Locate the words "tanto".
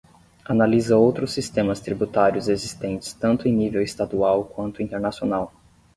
3.13-3.47